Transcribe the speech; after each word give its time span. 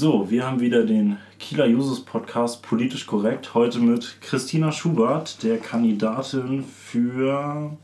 So, 0.00 0.30
wir 0.30 0.46
haben 0.46 0.60
wieder 0.60 0.84
den 0.84 1.16
Kieler 1.40 1.66
Jusos 1.66 2.04
Podcast 2.04 2.62
Politisch 2.62 3.04
Korrekt. 3.04 3.52
Heute 3.54 3.80
mit 3.80 4.20
Christina 4.20 4.70
Schubert, 4.70 5.42
der 5.42 5.58
Kandidatin 5.58 6.62
für 6.62 7.76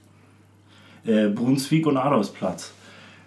äh, 1.05 1.27
Brunswick 1.27 1.89
und 1.89 1.97
Adolfsplatz. 1.97 2.73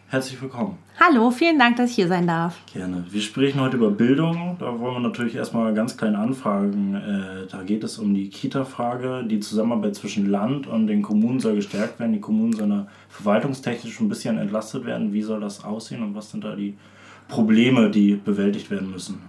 Herzlich 0.07 0.41
willkommen. 0.41 0.77
Hallo, 1.01 1.31
vielen 1.31 1.59
Dank, 1.59 1.75
dass 1.75 1.89
ich 1.89 1.97
hier 1.97 2.07
sein 2.07 2.27
darf. 2.27 2.59
Gerne. 2.71 3.03
Wir 3.09 3.19
sprechen 3.19 3.59
heute 3.59 3.75
über 3.75 3.91
Bildung. 3.91 4.55
Da 4.57 4.79
wollen 4.79 4.93
wir 4.93 5.01
natürlich 5.01 5.35
erstmal 5.35 5.73
ganz 5.73 5.97
klein 5.97 6.15
anfragen. 6.15 6.95
Äh, 6.95 7.47
da 7.51 7.63
geht 7.63 7.83
es 7.83 7.97
um 7.97 8.13
die 8.13 8.29
Kita-Frage. 8.29 9.25
Die 9.29 9.41
Zusammenarbeit 9.41 9.95
zwischen 9.95 10.31
Land 10.31 10.65
und 10.65 10.87
den 10.87 11.01
Kommunen 11.01 11.41
soll 11.41 11.55
gestärkt 11.55 11.99
werden. 11.99 12.13
Die 12.13 12.21
Kommunen 12.21 12.53
sollen 12.53 12.87
verwaltungstechnisch 13.09 13.99
ein 13.99 14.07
bisschen 14.07 14.37
entlastet 14.37 14.85
werden. 14.85 15.11
Wie 15.11 15.23
soll 15.23 15.41
das 15.41 15.65
aussehen 15.65 16.03
und 16.03 16.15
was 16.15 16.31
sind 16.31 16.45
da 16.45 16.55
die 16.55 16.77
Probleme, 17.27 17.89
die 17.89 18.15
bewältigt 18.15 18.69
werden 18.71 18.91
müssen? 18.91 19.21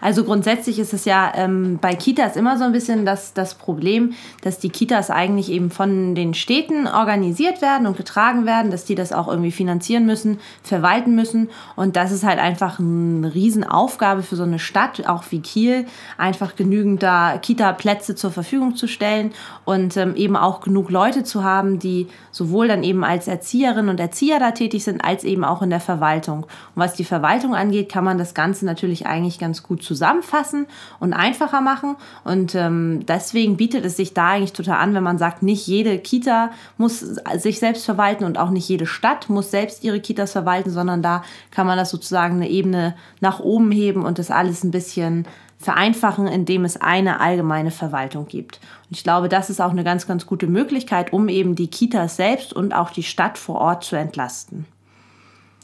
Also 0.00 0.22
grundsätzlich 0.22 0.78
ist 0.78 0.92
es 0.92 1.04
ja 1.04 1.32
ähm, 1.34 1.78
bei 1.80 1.94
Kitas 1.94 2.36
immer 2.36 2.58
so 2.58 2.64
ein 2.64 2.72
bisschen 2.72 3.04
das, 3.04 3.34
das 3.34 3.54
Problem, 3.54 4.12
dass 4.42 4.60
die 4.60 4.70
Kitas 4.70 5.10
eigentlich 5.10 5.50
eben 5.50 5.70
von 5.70 6.14
den 6.14 6.34
Städten 6.34 6.86
organisiert 6.86 7.60
werden 7.60 7.88
und 7.88 7.96
getragen 7.96 8.46
werden, 8.46 8.70
dass 8.70 8.84
die 8.84 8.94
das 8.94 9.12
auch 9.12 9.26
irgendwie 9.26 9.50
finanzieren 9.50 10.06
müssen, 10.06 10.38
verwalten 10.62 11.16
müssen. 11.16 11.50
Und 11.74 11.96
das 11.96 12.12
ist 12.12 12.24
halt 12.24 12.38
einfach 12.38 12.78
eine 12.78 13.34
Riesenaufgabe 13.34 14.22
für 14.22 14.36
so 14.36 14.44
eine 14.44 14.60
Stadt, 14.60 15.08
auch 15.08 15.24
wie 15.30 15.40
Kiel, 15.40 15.86
einfach 16.18 16.54
genügend 16.54 17.02
da 17.02 17.38
Kita-Plätze 17.38 18.14
zur 18.14 18.30
Verfügung 18.30 18.76
zu 18.76 18.86
stellen 18.86 19.32
und 19.64 19.96
ähm, 19.96 20.14
eben 20.14 20.36
auch 20.36 20.60
genug 20.60 20.90
Leute 20.90 21.24
zu 21.24 21.42
haben, 21.42 21.80
die 21.80 22.06
sowohl 22.30 22.68
dann 22.68 22.84
eben 22.84 23.02
als 23.02 23.26
Erzieherinnen 23.26 23.88
und 23.88 23.98
Erzieher 23.98 24.38
da 24.38 24.52
tätig 24.52 24.84
sind, 24.84 25.04
als 25.04 25.24
eben 25.24 25.44
auch 25.44 25.62
in 25.62 25.70
der 25.70 25.80
Verwaltung. 25.80 26.44
Und 26.44 26.48
was 26.74 26.94
die 26.94 27.04
Verwaltung 27.04 27.56
angeht, 27.56 27.90
kann 27.90 28.04
man 28.04 28.18
das 28.18 28.34
Ganze 28.34 28.64
natürlich 28.66 29.06
eigentlich 29.06 29.31
eigentlich 29.32 29.38
ganz 29.38 29.62
gut 29.62 29.82
zusammenfassen 29.82 30.66
und 31.00 31.12
einfacher 31.12 31.60
machen. 31.60 31.96
Und 32.24 32.54
ähm, 32.54 33.04
deswegen 33.06 33.56
bietet 33.56 33.84
es 33.84 33.96
sich 33.96 34.14
da 34.14 34.30
eigentlich 34.30 34.52
total 34.52 34.78
an, 34.78 34.94
wenn 34.94 35.02
man 35.02 35.18
sagt, 35.18 35.42
nicht 35.42 35.66
jede 35.66 35.98
Kita 35.98 36.50
muss 36.76 37.00
sich 37.00 37.58
selbst 37.58 37.84
verwalten 37.84 38.24
und 38.24 38.38
auch 38.38 38.50
nicht 38.50 38.68
jede 38.68 38.86
Stadt 38.86 39.28
muss 39.28 39.50
selbst 39.50 39.84
ihre 39.84 40.00
Kitas 40.00 40.32
verwalten, 40.32 40.70
sondern 40.70 41.02
da 41.02 41.22
kann 41.50 41.66
man 41.66 41.78
das 41.78 41.90
sozusagen 41.90 42.36
eine 42.36 42.48
Ebene 42.48 42.94
nach 43.20 43.40
oben 43.40 43.70
heben 43.70 44.04
und 44.04 44.18
das 44.18 44.30
alles 44.30 44.64
ein 44.64 44.70
bisschen 44.70 45.26
vereinfachen, 45.58 46.26
indem 46.26 46.64
es 46.64 46.80
eine 46.80 47.20
allgemeine 47.20 47.70
Verwaltung 47.70 48.26
gibt. 48.26 48.58
Und 48.88 48.96
ich 48.96 49.04
glaube, 49.04 49.28
das 49.28 49.48
ist 49.48 49.60
auch 49.60 49.70
eine 49.70 49.84
ganz, 49.84 50.08
ganz 50.08 50.26
gute 50.26 50.48
Möglichkeit, 50.48 51.12
um 51.12 51.28
eben 51.28 51.54
die 51.54 51.68
Kitas 51.68 52.16
selbst 52.16 52.52
und 52.52 52.74
auch 52.74 52.90
die 52.90 53.04
Stadt 53.04 53.38
vor 53.38 53.60
Ort 53.60 53.84
zu 53.84 53.94
entlasten. 53.94 54.66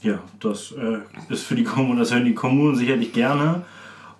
Ja, 0.03 0.21
das 0.41 0.73
äh, 0.73 0.99
ist 1.33 1.45
für 1.45 1.55
die 1.55 1.65
Kommunen, 1.65 1.99
das 1.99 2.13
hören 2.13 2.25
die 2.25 2.35
Kommunen 2.35 2.77
sicherlich 2.77 3.13
gerne. 3.13 3.63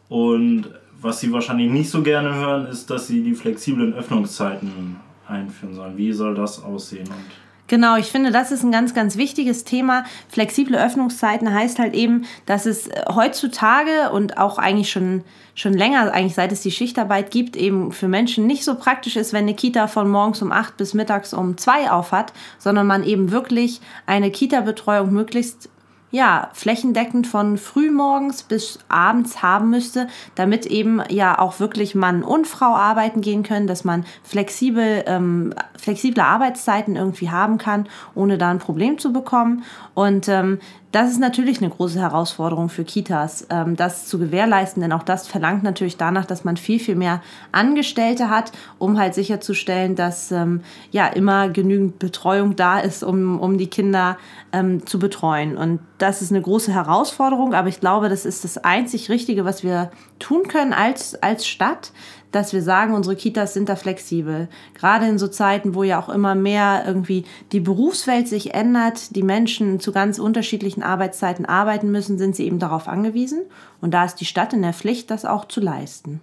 Und 0.09 0.67
was 1.01 1.21
sie 1.21 1.33
wahrscheinlich 1.33 1.71
nicht 1.71 1.91
so 1.91 2.03
gerne 2.03 2.35
hören, 2.35 2.67
ist, 2.67 2.91
dass 2.91 3.07
sie 3.07 3.23
die 3.23 3.35
flexiblen 3.35 3.95
Öffnungszeiten 3.95 4.97
einführen 5.27 5.75
sollen. 5.75 5.97
Wie 5.97 6.13
soll 6.13 6.35
das 6.35 6.63
aussehen? 6.63 7.07
Und 7.07 7.48
Genau, 7.69 7.97
ich 7.97 8.07
finde, 8.07 8.31
das 8.31 8.51
ist 8.51 8.63
ein 8.65 8.73
ganz, 8.73 8.95
ganz 8.95 9.19
wichtiges 9.19 9.63
Thema. 9.63 10.05
Flexible 10.31 10.77
Öffnungszeiten 10.77 11.53
heißt 11.53 11.79
halt 11.79 11.95
eben, 11.95 12.25
dass 12.47 12.65
es 12.65 12.89
heutzutage 13.15 14.11
und 14.11 14.39
auch 14.39 14.57
eigentlich 14.57 14.91
schon, 14.91 15.23
schon 15.55 15.75
länger, 15.75 16.11
eigentlich 16.13 16.35
seit 16.35 16.51
es 16.51 16.63
die 16.63 16.71
Schichtarbeit 16.71 17.31
gibt, 17.31 17.57
eben 17.57 17.93
für 17.93 18.09
Menschen 18.09 18.47
nicht 18.47 18.65
so 18.65 18.75
praktisch 18.75 19.17
ist, 19.17 19.35
wenn 19.35 19.45
eine 19.45 19.55
Kita 19.55 19.87
von 19.87 20.09
morgens 20.09 20.41
um 20.41 20.51
acht 20.51 20.79
bis 20.79 20.95
mittags 20.95 21.35
um 21.35 21.59
zwei 21.59 21.91
auf 21.91 22.11
hat, 22.11 22.33
sondern 22.59 22.87
man 22.87 23.05
eben 23.05 23.31
wirklich 23.33 23.83
eine 24.07 24.31
Kita-Betreuung 24.31 25.13
möglichst 25.13 25.69
ja, 26.11 26.51
flächendeckend 26.55 27.27
von 27.27 27.59
frühmorgens 27.59 28.43
bis 28.43 28.79
abends 28.89 29.43
haben 29.43 29.71
müsste, 29.71 30.09
damit 30.35 30.65
eben 30.67 31.03
ja 31.11 31.39
auch 31.39 31.61
wirklich 31.61 31.95
Mann 31.95 32.23
und 32.23 32.47
Frau 32.47 32.75
arbeiten 32.75 33.21
gehen 33.21 33.43
können, 33.43 33.67
dass 33.67 33.85
man 33.85 34.05
flexibel, 34.23 35.05
ähm, 35.07 35.53
flexible 35.77 36.23
Arbeitszeiten 36.23 36.97
irgendwie 36.97 37.31
haben 37.31 37.59
kann, 37.59 37.87
ohne 38.15 38.39
da 38.39 38.51
ein 38.51 38.59
Problem 38.59 38.99
zu 38.99 39.13
bekommen. 39.13 39.65
Und 39.95 40.29
ähm, 40.29 40.61
das 40.91 41.11
ist 41.11 41.21
natürlich 41.21 41.61
eine 41.61 41.69
große 41.69 42.01
Herausforderung 42.01 42.71
für 42.71 42.85
Kitas, 42.85 43.47
ähm, 43.51 43.77
das 43.77 44.07
zu 44.07 44.19
gewährleisten, 44.19 44.81
denn 44.81 44.93
auch 44.93 45.03
das 45.03 45.27
verlangt 45.29 45.63
natürlich 45.63 45.99
danach, 45.99 46.25
dass 46.25 46.45
man 46.45 46.57
viel, 46.57 46.81
viel 46.81 46.95
mehr 46.95 47.21
Angestellte 47.53 48.31
hat, 48.31 48.53
um 48.79 48.99
halt 48.99 49.15
sicherzustellen, 49.15 49.97
dass 49.97 50.33
ähm, 50.33 50.63
ja 50.91 51.07
immer 51.07 51.51
genügend 51.51 51.99
Betreuung 51.99 52.57
da 52.57 52.79
ist, 52.79 53.05
um, 53.05 53.39
um 53.39 53.59
die 53.59 53.67
Kinder 53.67 54.17
ähm, 54.53 54.87
zu 54.87 54.99
betreuen. 54.99 55.59
Und 55.59 55.81
das 55.99 56.23
ist 56.23 56.33
eine 56.33 56.41
große 56.41 56.73
Herausforderung, 56.73 57.53
aber 57.53 57.69
ich 57.69 57.81
glaube, 57.81 58.09
das 58.09 58.25
ist 58.25 58.45
das 58.45 58.57
einzig 58.57 59.11
Richtige, 59.11 59.45
was 59.45 59.63
wir 59.63 59.91
tun 60.19 60.49
können 60.49 60.73
als, 60.73 61.23
als 61.23 61.47
Stadt, 61.47 61.93
dass 62.33 62.53
wir 62.53 62.63
sagen, 62.63 62.95
unsere 62.95 63.17
Kitas 63.17 63.55
sind 63.55 63.69
da 63.69 63.77
flexibel. 63.77 64.49
Gerade 64.75 65.07
in 65.07 65.19
so 65.19 65.29
Zeiten, 65.29 65.75
wo 65.75 65.83
ja 65.83 65.99
auch 65.99 66.09
immer 66.09 66.35
mehr 66.35 66.85
irgendwie 66.87 67.25
die 67.53 67.61
Berufswelt 67.61 68.29
sich 68.29 68.55
ändert, 68.55 69.17
die 69.17 69.23
Menschen 69.23 69.81
zu 69.81 69.93
ganz 69.93 70.19
unterschiedlichen 70.19 70.83
Arbeitszeiten 70.83 71.47
arbeiten 71.47 71.91
müssen, 71.91 72.19
sind 72.19 72.37
sie 72.37 72.47
eben 72.47 72.59
darauf 72.59 72.89
angewiesen. 72.89 73.41
Und 73.81 73.95
da 73.95 74.05
ist 74.05 74.17
die 74.17 74.25
Stadt 74.25 74.53
in 74.53 74.63
der 74.63 74.75
Pflicht, 74.75 75.11
das 75.11 75.25
auch 75.25 75.47
zu 75.47 75.61
leisten. 75.61 76.21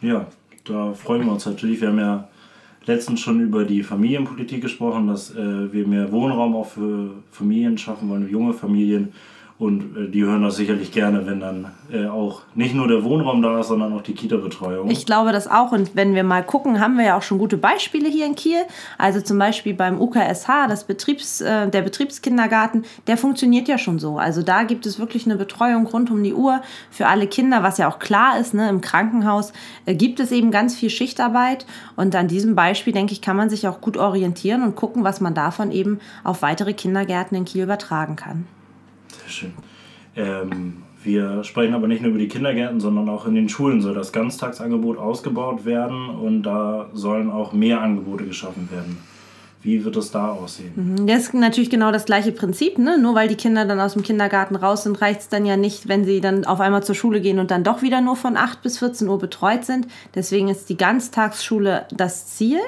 Ja, 0.00 0.26
da 0.64 0.94
freuen 0.94 1.24
wir 1.24 1.32
uns 1.32 1.46
natürlich. 1.46 1.80
Wir 1.80 1.88
haben 1.88 1.98
ja 1.98 2.28
letztens 2.86 3.20
schon 3.20 3.40
über 3.40 3.64
die 3.64 3.82
Familienpolitik 3.82 4.62
gesprochen, 4.62 5.06
dass 5.06 5.34
äh, 5.34 5.72
wir 5.72 5.86
mehr 5.86 6.10
Wohnraum 6.12 6.56
auch 6.56 6.66
für 6.66 7.22
Familien 7.30 7.76
schaffen 7.78 8.08
wollen, 8.08 8.28
junge 8.28 8.54
Familien. 8.54 9.12
Und 9.60 9.94
äh, 9.94 10.08
die 10.08 10.24
hören 10.24 10.42
das 10.42 10.56
sicherlich 10.56 10.90
gerne, 10.90 11.26
wenn 11.26 11.38
dann 11.38 11.70
äh, 11.92 12.06
auch 12.06 12.40
nicht 12.54 12.74
nur 12.74 12.88
der 12.88 13.04
Wohnraum 13.04 13.42
da 13.42 13.60
ist, 13.60 13.68
sondern 13.68 13.92
auch 13.92 14.00
die 14.00 14.14
Kita-Betreuung. 14.14 14.88
Ich 14.88 15.04
glaube 15.04 15.32
das 15.32 15.46
auch. 15.48 15.72
Und 15.72 15.94
wenn 15.94 16.14
wir 16.14 16.24
mal 16.24 16.42
gucken, 16.42 16.80
haben 16.80 16.96
wir 16.96 17.04
ja 17.04 17.18
auch 17.18 17.22
schon 17.22 17.36
gute 17.36 17.58
Beispiele 17.58 18.08
hier 18.08 18.24
in 18.24 18.34
Kiel. 18.34 18.62
Also 18.96 19.20
zum 19.20 19.38
Beispiel 19.38 19.74
beim 19.74 20.00
UKSH, 20.00 20.66
das 20.66 20.84
Betriebs, 20.84 21.42
äh, 21.42 21.68
der 21.68 21.82
Betriebskindergarten, 21.82 22.86
der 23.06 23.18
funktioniert 23.18 23.68
ja 23.68 23.76
schon 23.76 23.98
so. 23.98 24.16
Also 24.16 24.42
da 24.42 24.62
gibt 24.62 24.86
es 24.86 24.98
wirklich 24.98 25.26
eine 25.26 25.36
Betreuung 25.36 25.86
rund 25.86 26.10
um 26.10 26.22
die 26.22 26.32
Uhr 26.32 26.62
für 26.90 27.08
alle 27.08 27.26
Kinder, 27.26 27.62
was 27.62 27.76
ja 27.76 27.86
auch 27.86 27.98
klar 27.98 28.40
ist. 28.40 28.54
Ne? 28.54 28.66
Im 28.70 28.80
Krankenhaus 28.80 29.52
äh, 29.84 29.94
gibt 29.94 30.20
es 30.20 30.32
eben 30.32 30.50
ganz 30.50 30.74
viel 30.74 30.88
Schichtarbeit. 30.88 31.66
Und 31.96 32.16
an 32.16 32.28
diesem 32.28 32.54
Beispiel, 32.54 32.94
denke 32.94 33.12
ich, 33.12 33.20
kann 33.20 33.36
man 33.36 33.50
sich 33.50 33.68
auch 33.68 33.82
gut 33.82 33.98
orientieren 33.98 34.62
und 34.62 34.74
gucken, 34.74 35.04
was 35.04 35.20
man 35.20 35.34
davon 35.34 35.70
eben 35.70 36.00
auf 36.24 36.40
weitere 36.40 36.72
Kindergärten 36.72 37.36
in 37.36 37.44
Kiel 37.44 37.64
übertragen 37.64 38.16
kann. 38.16 38.46
Sehr 39.30 39.48
schön. 39.48 39.52
Ähm, 40.16 40.82
wir 41.02 41.44
sprechen 41.44 41.74
aber 41.74 41.86
nicht 41.86 42.02
nur 42.02 42.10
über 42.10 42.18
die 42.18 42.28
Kindergärten, 42.28 42.80
sondern 42.80 43.08
auch 43.08 43.26
in 43.26 43.34
den 43.34 43.48
Schulen 43.48 43.80
soll 43.80 43.94
das 43.94 44.12
Ganztagsangebot 44.12 44.98
ausgebaut 44.98 45.64
werden 45.64 46.10
und 46.10 46.42
da 46.42 46.90
sollen 46.92 47.30
auch 47.30 47.52
mehr 47.52 47.80
Angebote 47.80 48.24
geschaffen 48.24 48.68
werden. 48.70 48.98
Wie 49.62 49.84
wird 49.84 49.96
es 49.96 50.10
da 50.10 50.30
aussehen? 50.30 50.72
Mhm, 50.74 51.06
das 51.06 51.24
ist 51.24 51.34
natürlich 51.34 51.68
genau 51.68 51.92
das 51.92 52.06
gleiche 52.06 52.32
Prinzip. 52.32 52.78
Ne? 52.78 52.98
Nur 52.98 53.14
weil 53.14 53.28
die 53.28 53.36
Kinder 53.36 53.66
dann 53.66 53.78
aus 53.78 53.92
dem 53.92 54.02
Kindergarten 54.02 54.56
raus 54.56 54.84
sind, 54.84 55.00
reicht 55.02 55.20
es 55.20 55.28
dann 55.28 55.44
ja 55.44 55.58
nicht, 55.58 55.86
wenn 55.86 56.06
sie 56.06 56.22
dann 56.22 56.46
auf 56.46 56.60
einmal 56.60 56.82
zur 56.82 56.94
Schule 56.94 57.20
gehen 57.20 57.38
und 57.38 57.50
dann 57.50 57.62
doch 57.62 57.82
wieder 57.82 58.00
nur 58.00 58.16
von 58.16 58.38
8 58.38 58.62
bis 58.62 58.78
14 58.78 59.06
Uhr 59.06 59.18
betreut 59.18 59.66
sind. 59.66 59.86
Deswegen 60.14 60.48
ist 60.48 60.70
die 60.70 60.78
Ganztagsschule 60.78 61.86
das 61.90 62.26
Ziel 62.28 62.58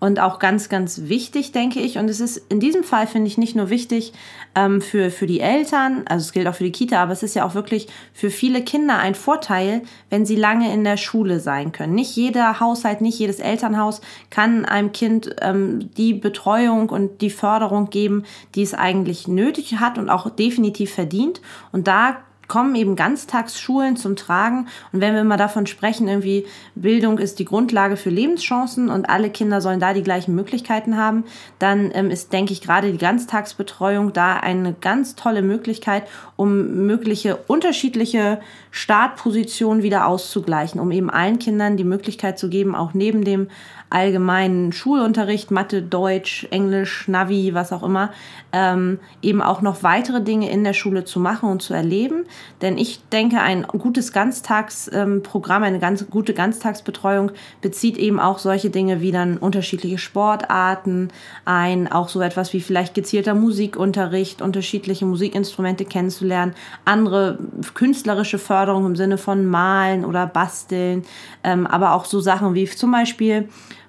und 0.00 0.20
auch 0.20 0.38
ganz, 0.38 0.68
ganz 0.68 1.02
wichtig, 1.04 1.52
denke 1.52 1.80
ich. 1.80 1.98
Und 1.98 2.08
es 2.08 2.20
ist 2.20 2.36
in 2.48 2.60
diesem 2.60 2.84
Fall, 2.84 3.06
finde 3.06 3.28
ich, 3.28 3.38
nicht 3.38 3.56
nur 3.56 3.70
wichtig 3.70 4.12
ähm, 4.54 4.80
für, 4.80 5.10
für 5.10 5.26
die 5.26 5.40
Eltern, 5.40 6.04
also 6.08 6.24
es 6.24 6.32
gilt 6.32 6.46
auch 6.46 6.54
für 6.54 6.64
die 6.64 6.72
Kita, 6.72 7.02
aber 7.02 7.12
es 7.12 7.22
ist 7.22 7.34
ja 7.34 7.44
auch 7.44 7.54
wirklich 7.54 7.88
für 8.12 8.30
viele 8.30 8.62
Kinder 8.62 8.98
ein 8.98 9.14
Vorteil, 9.14 9.82
wenn 10.10 10.26
sie 10.26 10.36
lange 10.36 10.72
in 10.72 10.84
der 10.84 10.96
Schule 10.96 11.40
sein 11.40 11.72
können. 11.72 11.94
Nicht 11.94 12.14
jeder 12.16 12.60
Haushalt, 12.60 13.00
nicht 13.00 13.18
jedes 13.18 13.40
Elternhaus 13.40 14.00
kann 14.30 14.64
einem 14.64 14.92
Kind 14.92 15.34
ähm, 15.40 15.90
die 15.96 16.14
Betreuung 16.14 16.90
und 16.90 17.20
die 17.20 17.30
Förderung 17.30 17.90
geben, 17.90 18.24
die 18.54 18.62
es 18.62 18.74
eigentlich 18.74 19.28
nötig 19.28 19.76
hat 19.80 19.98
und 19.98 20.10
auch 20.10 20.30
definitiv 20.30 20.92
verdient. 20.92 21.40
Und 21.72 21.88
da 21.88 22.18
kommen 22.48 22.74
eben 22.74 22.96
Ganztagsschulen 22.96 23.96
zum 23.96 24.16
Tragen. 24.16 24.68
Und 24.92 25.00
wenn 25.00 25.14
wir 25.14 25.22
mal 25.22 25.36
davon 25.36 25.66
sprechen, 25.66 26.08
irgendwie 26.08 26.46
Bildung 26.74 27.18
ist 27.18 27.38
die 27.38 27.44
Grundlage 27.44 27.96
für 27.96 28.10
Lebenschancen 28.10 28.88
und 28.88 29.08
alle 29.08 29.30
Kinder 29.30 29.60
sollen 29.60 29.80
da 29.80 29.92
die 29.92 30.02
gleichen 30.02 30.34
Möglichkeiten 30.34 30.96
haben, 30.96 31.24
dann 31.58 31.90
ähm, 31.94 32.10
ist, 32.10 32.32
denke 32.32 32.52
ich, 32.52 32.62
gerade 32.62 32.90
die 32.90 32.98
Ganztagsbetreuung 32.98 34.12
da 34.12 34.36
eine 34.36 34.72
ganz 34.72 35.14
tolle 35.14 35.42
Möglichkeit, 35.42 36.04
um 36.36 36.86
mögliche 36.86 37.36
unterschiedliche 37.36 38.40
Startpositionen 38.70 39.82
wieder 39.82 40.06
auszugleichen, 40.06 40.80
um 40.80 40.90
eben 40.90 41.10
allen 41.10 41.38
Kindern 41.38 41.76
die 41.76 41.84
Möglichkeit 41.84 42.38
zu 42.38 42.48
geben, 42.48 42.74
auch 42.74 42.94
neben 42.94 43.24
dem 43.24 43.48
allgemeinen 43.90 44.72
Schulunterricht, 44.72 45.50
Mathe, 45.50 45.82
Deutsch, 45.82 46.46
Englisch, 46.50 47.08
Navi, 47.08 47.54
was 47.54 47.72
auch 47.72 47.82
immer, 47.82 48.10
ähm, 48.52 48.98
eben 49.22 49.42
auch 49.42 49.62
noch 49.62 49.82
weitere 49.82 50.22
Dinge 50.22 50.50
in 50.50 50.64
der 50.64 50.72
Schule 50.72 51.04
zu 51.04 51.20
machen 51.20 51.48
und 51.48 51.62
zu 51.62 51.74
erleben. 51.74 52.24
Denn 52.60 52.76
ich 52.78 53.00
denke, 53.12 53.40
ein 53.40 53.62
gutes 53.62 54.12
Ganztagsprogramm, 54.12 55.62
eine 55.62 55.78
ganz 55.78 56.08
gute 56.10 56.34
Ganztagsbetreuung 56.34 57.32
bezieht 57.62 57.96
eben 57.96 58.20
auch 58.20 58.38
solche 58.38 58.70
Dinge 58.70 59.00
wie 59.00 59.12
dann 59.12 59.38
unterschiedliche 59.38 59.98
Sportarten 59.98 61.08
ein, 61.44 61.90
auch 61.90 62.08
so 62.08 62.20
etwas 62.20 62.52
wie 62.52 62.60
vielleicht 62.60 62.94
gezielter 62.94 63.34
Musikunterricht, 63.34 64.42
unterschiedliche 64.42 65.06
Musikinstrumente 65.06 65.84
kennenzulernen, 65.84 66.54
andere 66.84 67.38
künstlerische 67.74 68.38
Förderung 68.38 68.86
im 68.86 68.96
Sinne 68.96 69.18
von 69.18 69.46
Malen 69.46 70.04
oder 70.04 70.26
Basteln, 70.26 71.04
ähm, 71.44 71.66
aber 71.66 71.94
auch 71.94 72.04
so 72.04 72.20
Sachen 72.20 72.54
wie 72.54 72.66
zum 72.66 72.92
Beispiel 72.92 73.48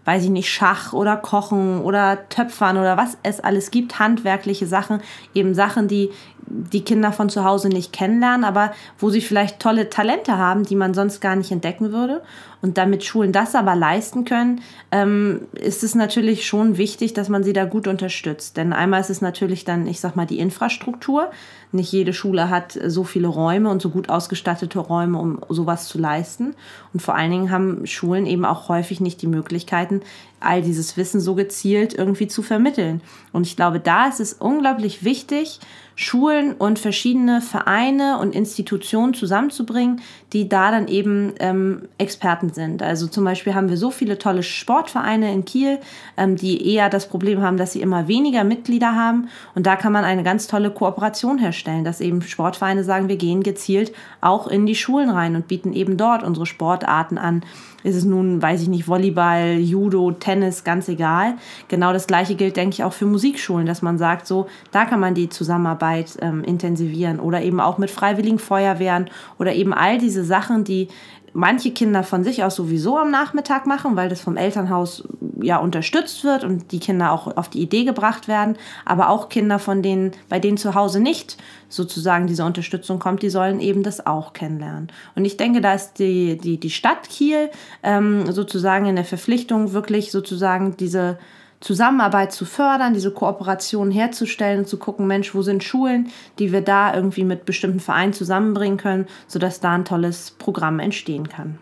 weiß 0.10 0.24
ich 0.24 0.32
nicht, 0.32 0.50
Schach 0.50 0.92
oder 0.92 1.18
Kochen 1.18 1.82
oder 1.82 2.28
Töpfern 2.30 2.78
oder 2.78 2.98
was 2.98 3.16
es 3.22 3.40
alles 3.40 3.70
gibt, 3.70 4.00
handwerkliche 4.00 4.66
Sachen, 4.66 5.02
eben 5.36 5.54
Sachen, 5.54 5.88
die 5.88 6.10
die 6.48 6.84
Kinder 6.84 7.12
von 7.12 7.30
zu 7.30 7.44
Hause 7.44 7.70
nicht 7.70 7.94
kennenlernen, 7.94 8.44
aber 8.44 8.72
wo 8.98 9.12
sie 9.12 9.22
vielleicht 9.22 9.60
tolle 9.60 9.92
Talente 9.92 10.36
haben, 10.36 10.64
die 10.64 10.76
man 10.76 10.96
sonst 10.96 11.22
gar 11.22 11.36
nicht 11.36 11.52
entdecken 11.52 11.92
würde. 11.92 12.24
Und 12.62 12.78
damit 12.78 13.04
Schulen 13.04 13.32
das 13.32 13.56
aber 13.56 13.76
leisten 13.76 14.26
können, 14.26 14.62
ähm, 14.92 15.48
ist 15.54 15.84
es 15.84 15.96
natürlich 15.96 16.46
schon 16.46 16.78
wichtig, 16.78 17.14
dass 17.14 17.30
man 17.30 17.44
sie 17.44 17.54
da 17.54 17.66
gut 17.66 17.88
unterstützt. 17.88 18.58
Denn 18.58 18.74
einmal 18.74 19.00
ist 19.00 19.10
es 19.10 19.22
natürlich 19.22 19.64
dann, 19.64 19.88
ich 19.88 20.00
sag 20.00 20.16
mal, 20.16 20.26
die 20.26 20.40
Infrastruktur. 20.40 21.32
Nicht 21.72 21.92
jede 21.92 22.14
Schule 22.14 22.50
hat 22.50 22.78
so 22.88 23.04
viele 23.04 23.28
Räume 23.28 23.70
und 23.70 23.82
so 23.82 23.90
gut 23.90 24.10
ausgestattete 24.10 24.80
Räume, 24.80 25.20
um 25.20 25.40
sowas 25.50 25.88
zu 25.88 26.00
leisten. 26.00 26.56
Und 26.94 27.02
vor 27.02 27.16
allen 27.16 27.32
Dingen 27.32 27.52
haben 27.52 27.86
Schulen 27.86 28.26
eben 28.26 28.44
auch 28.44 28.68
häufig 28.68 29.00
nicht 29.00 29.22
die 29.22 29.28
Möglichkeiten, 29.28 30.02
all 30.40 30.62
dieses 30.62 30.98
Wissen 30.98 31.20
so 31.22 31.36
gezielt 31.36 31.94
irgendwie 31.94 32.28
zu 32.28 32.42
vermitteln. 32.42 33.02
Und 33.32 33.46
ich 33.46 33.56
glaube, 33.56 33.80
da 33.80 34.08
ist 34.08 34.20
es 34.20 34.34
unglaublich 34.34 35.04
wichtig, 35.04 35.60
Schulen 36.01 36.54
und 36.54 36.80
verschiedene 36.80 37.42
Vereine 37.42 38.19
und 38.19 38.34
Institutionen 38.34 39.13
zusammenzubringen, 39.13 40.00
die 40.31 40.48
da 40.48 40.72
dann 40.72 40.88
eben 40.88 41.34
ähm, 41.42 41.90
Experten 41.98 42.54
sind. 42.54 42.81
Also 42.81 43.07
zum 43.07 43.25
Beispiel 43.25 43.54
haben 43.54 43.68
wir 43.68 43.75
so 43.75 43.92
viele 43.92 44.18
tolle 44.18 44.42
Sportvereine 44.42 45.34
in 45.34 45.44
Kiel, 45.44 45.80
ähm, 46.16 46.38
die 46.38 46.74
eher 46.74 46.90
das 46.90 47.10
Problem 47.10 47.42
haben, 47.42 47.57
dass 47.57 47.74
sie 47.74 47.81
immer 47.81 48.07
weniger 48.07 48.46
Mitglieder 48.46 48.96
haben. 48.96 49.28
Und 49.56 49.66
da 49.66 49.75
kann 49.75 49.92
man 49.92 50.06
eine 50.06 50.24
ganz 50.24 50.48
tolle 50.48 50.72
Kooperation 50.72 51.38
herstellen, 51.38 51.84
dass 51.84 52.00
eben 52.00 52.22
Sportvereine 52.22 52.86
sagen, 52.86 53.10
wir 53.10 53.18
gehen 53.18 53.44
gezielt 53.44 53.92
auch 54.22 54.48
in 54.48 54.66
die 54.66 54.75
Schulen 54.75 55.10
rein 55.10 55.36
und 55.36 55.50
bieten 55.50 55.74
eben 55.74 55.98
dort 55.98 56.24
unsere 56.24 56.46
Sportarten 56.46 57.18
an 57.18 57.44
ist 57.84 57.96
es 57.96 58.04
nun, 58.04 58.42
weiß 58.42 58.62
ich 58.62 58.68
nicht, 58.68 58.88
Volleyball, 58.88 59.57
Judo, 59.57 60.12
Tennis, 60.12 60.63
ganz 60.63 60.90
egal. 60.90 61.36
Genau 61.68 61.94
das 61.94 62.07
Gleiche 62.07 62.36
gilt, 62.36 62.57
denke 62.57 62.74
ich, 62.74 62.84
auch 62.84 62.94
für 62.94 63.06
Musikschulen, 63.06 63.66
dass 63.66 63.81
man 63.81 63.98
sagt, 63.98 64.28
so, 64.28 64.48
da 64.72 64.86
kann 64.86 65.00
man 65.00 65.16
die 65.16 65.30
Zusammenarbeit 65.30 65.88
ähm, 66.21 66.44
intensivieren 66.44 67.19
oder 67.19 67.41
eben 67.41 67.59
auch 67.59 67.77
mit 67.77 67.91
freiwilligen 67.91 68.39
Feuerwehren 68.39 69.09
oder 69.38 69.53
eben 69.53 69.74
all 69.74 69.97
diese 69.97 70.24
Sachen, 70.24 70.63
die 70.63 70.88
manche 71.33 71.71
Kinder 71.71 72.03
von 72.03 72.24
sich 72.24 72.44
aus 72.44 72.56
sowieso 72.56 72.97
am 72.97 73.12
Nachmittag 73.12 73.65
machen, 73.65 73.95
weil 73.95 74.09
das 74.09 74.21
vom 74.21 74.38
Elternhaus 74.38 75.07
ja 75.41 75.57
unterstützt 75.57 76.24
wird 76.24 76.44
und 76.44 76.71
die 76.71 76.80
Kinder 76.80 77.12
auch 77.12 77.38
auf 77.38 77.50
die 77.50 77.62
Idee 77.62 77.83
gebracht 77.86 78.27
werden, 78.27 78.57
aber 78.86 79.09
auch 79.09 79.30
Kinder 79.30 79.59
von 79.59 79.81
denen, 79.81 80.12
bei 80.27 80.39
denen 80.39 80.57
zu 80.57 80.75
Hause 80.75 81.00
nicht 81.00 81.38
sozusagen 81.69 82.27
diese 82.27 82.45
Unterstützung 82.45 83.00
kommt, 83.00 83.21
die 83.21 83.30
sollen 83.30 83.59
eben 83.59 83.83
das 83.83 84.06
auch 84.06 84.33
kennenlernen. 84.33 84.91
Und 85.15 85.25
ich 85.25 85.38
denke, 85.38 85.62
da 85.62 85.74
ist 85.74 86.00
die, 86.00 86.38
die, 86.38 86.59
die 86.59 86.71
Stadt 86.71 87.09
Kiel 87.09 87.50
ähm, 87.83 88.31
sozusagen 88.31 88.86
in 88.88 88.95
der 88.95 89.06
Verpflichtung, 89.06 89.74
wirklich 89.74 90.12
sozusagen 90.12 90.75
diese 90.77 91.19
Zusammenarbeit 91.60 92.32
zu 92.32 92.46
fördern, 92.46 92.94
diese 92.94 93.12
Kooperation 93.12 93.92
herzustellen 93.92 94.60
und 94.60 94.68
zu 94.68 94.78
gucken, 94.78 95.08
Mensch, 95.08 95.36
wo 95.36 95.42
sind 95.42 95.64
Schulen, 95.64 96.10
die 96.40 96.54
wir 96.54 96.62
da 96.62 96.96
irgendwie 96.96 97.26
mit 97.26 97.46
bestimmten 97.46 97.82
Vereinen 97.82 98.14
zusammenbringen 98.14 98.78
können, 98.78 99.08
sodass 99.28 99.60
da 99.60 99.74
ein 99.74 99.86
tolles 99.86 100.32
Programm 100.32 100.80
entstehen 100.80 101.28
kann. 101.28 101.58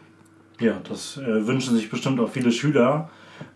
Ja, 0.60 0.80
das 0.88 1.18
äh, 1.18 1.48
wünschen 1.48 1.76
sich 1.76 1.90
bestimmt 1.90 2.20
auch 2.20 2.30
viele 2.30 2.52
Schüler. 2.52 3.10